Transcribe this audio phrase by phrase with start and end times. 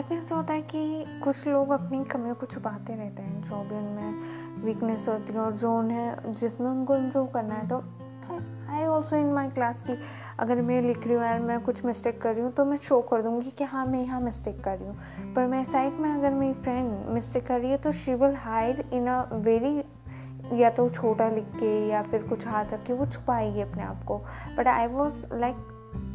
[0.00, 4.62] ऐसा होता है कि कुछ लोग अपनी कमियों को छुपाते रहते हैं, जो भी उनमें
[4.64, 7.82] वीकनेस होती है और जो उन्हें, जिसमें उनको इम्प्रूव करना है। तो
[8.70, 9.98] I also in my class की
[10.38, 13.00] अगर मैं लिख रही हूँ, यार मैं कुछ मिस्टेक कर रही हूँ तो मैं शो
[13.00, 16.30] कर दूँगी कि हाँ मैं यहाँ मिस्टेक कर रही हूँ। पर मैं साइड में अगर
[16.30, 19.82] मेरी फ्रेंड मिस्टेक कर रही है तो she will hide in a very
[20.60, 24.04] या तो छोटा लिख के, या फिर कुछ हाथ रख के, वो छुपाएगी अपने आप
[24.04, 24.18] को।
[24.56, 25.56] But I was like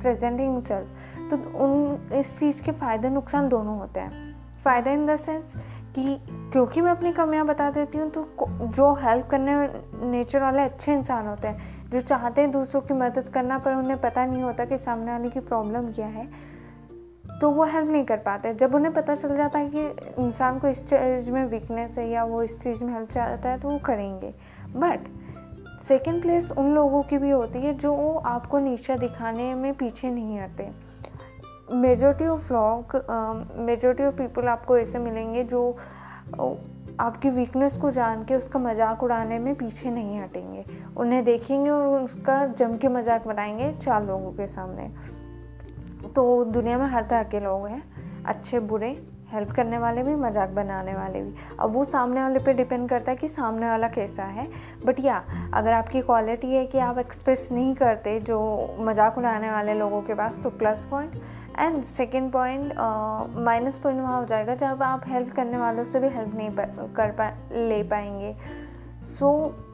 [0.00, 5.16] presenting self तो उन, इस चीज़ के फ़ायदे नुकसान दोनों होते हैं। फ़ायदा इन द
[5.16, 5.54] सेंस
[5.94, 6.18] कि
[6.52, 8.26] क्योंकि मैं अपनी कमियाँ बता देती हूँ तो
[8.68, 9.54] जो हेल्प करने
[10.10, 14.00] नेचर वाले अच्छे इंसान होते हैं, जो चाहते हैं दूसरों की मदद करना, पर उन्हें
[14.00, 16.28] पता नहीं होता कि सामने वाले की प्रॉब्लम क्या है
[17.40, 20.68] तो वो हेल्प नहीं कर पाते। जब उन्हें पता चल जाता है कि इंसान को
[20.68, 23.78] इस चीज़ में वीकनेस है या वो इस चीज़ में हेल्प चाहता है तो वो
[23.78, 24.32] करेंगे।
[24.76, 25.08] बट
[25.88, 27.94] सेकेंड प्लेस उन लोगों की भी होती है जो
[28.26, 30.68] आपको नीचा दिखाने में पीछे नहीं आते।
[31.72, 32.96] मेजोरिटी ऑफ़ लोग
[33.58, 35.70] मेजोरिटी ऑफ़ पीपल आपको ऐसे मिलेंगे जो
[37.00, 40.64] आपकी वीकनेस को जान के उसका मज़ाक उड़ाने में पीछे नहीं हटेंगे।
[40.96, 44.88] उन्हें देखेंगे और उसका जम के मज़ाक बनाएँगे चार लोगों के सामने।
[46.08, 47.82] तो दुनिया में हर तरह के लोग हैं,
[48.24, 48.90] अच्छे, बुरे।
[49.26, 53.10] हेल्प करने वाले भी, मज़ाक बनाने वाले भी। अब वो सामने वाले पे डिपेंड करता
[53.10, 54.46] है कि सामने वाला कैसा है।
[54.86, 55.22] बट या
[55.54, 58.38] अगर आपकी क्वालिटी है कि आप एक्सप्रेस नहीं करते जो
[58.80, 61.14] मज़ाक उड़ाने वाले लोगों के पास तो plus point
[61.58, 62.72] and second point
[63.38, 66.50] minus point वहाँ हो जाएगा जब आप हेल्प करने वालों से भी हेल्प नहीं
[66.96, 68.34] कर पा, ले पाएँगे।
[69.08, 69.30] सो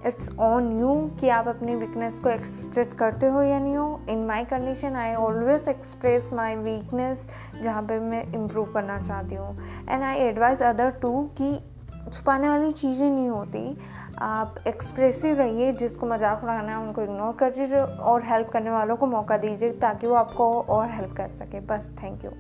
[0.07, 4.01] इट्स ऑन यू कि आप अपनी वीकनेस को एक्सप्रेस करते हो या नहीं हो.
[4.11, 7.27] In my condition I always express my weakness
[7.63, 9.57] जहाँ पे मैं इम्प्रूव करना चाहती हूँ.
[9.89, 11.59] And I advise other to कि
[12.13, 13.79] छुपाने वाली चीज़ें नहीं होती.
[14.21, 18.97] आप एक्सप्रेसिव रहिए, जिसको मज़ाक उड़ाना है, उनको इग्नोर कर दीजिए और हेल्प करने वालों
[18.97, 21.61] को मौका दीजिए ताकि वो आपको और हेल्प कर सके.
[21.67, 22.31] बस थैंक यू